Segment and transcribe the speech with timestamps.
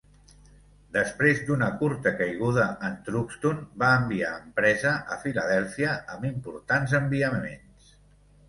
[0.95, 7.97] Després d'una curta caiguda en Truxtun va enviar "empresa" a Filadèlfia amb importants enviaments.